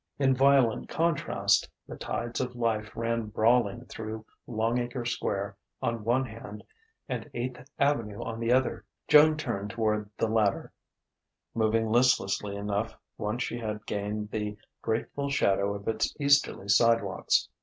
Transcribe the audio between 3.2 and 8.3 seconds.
brawling through Longacre Square on one hand and Eighth Avenue